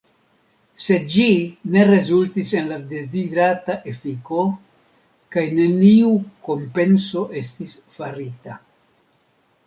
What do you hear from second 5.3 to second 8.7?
kaj neniu kompenso estis farita.